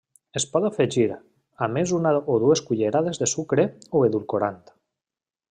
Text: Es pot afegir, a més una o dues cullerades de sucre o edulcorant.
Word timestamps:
Es 0.39 0.45
pot 0.53 0.63
afegir, 0.69 1.03
a 1.65 1.67
més 1.75 1.93
una 1.97 2.13
o 2.37 2.39
dues 2.45 2.65
cullerades 2.71 3.23
de 3.25 3.29
sucre 3.35 3.67
o 4.01 4.03
edulcorant. 4.09 4.61